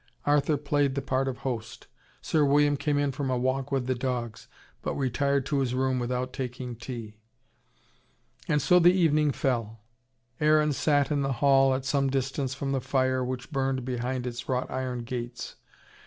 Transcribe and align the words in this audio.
Arthur 0.25 0.57
played 0.57 0.95
the 0.95 1.01
part 1.03 1.27
of 1.27 1.37
host. 1.37 1.85
Sir 2.23 2.43
William 2.43 2.75
came 2.75 2.97
in 2.97 3.11
from 3.11 3.29
a 3.29 3.37
walk 3.37 3.71
with 3.71 3.85
the 3.85 3.93
dogs, 3.93 4.47
but 4.81 4.95
retired 4.95 5.45
to 5.45 5.59
his 5.59 5.75
room 5.75 5.99
without 5.99 6.33
taking 6.33 6.75
tea. 6.75 7.17
And 8.47 8.63
so 8.63 8.79
the 8.79 8.91
evening 8.99 9.31
fell. 9.31 9.81
Aaron 10.39 10.73
sat 10.73 11.11
in 11.11 11.21
the 11.21 11.33
hall 11.33 11.75
at 11.75 11.85
some 11.85 12.09
distance 12.09 12.55
from 12.55 12.71
the 12.71 12.81
fire, 12.81 13.23
which 13.23 13.51
burned 13.51 13.85
behind 13.85 14.25
its 14.25 14.49
wrought 14.49 14.71
iron 14.71 15.03
gates. 15.03 15.57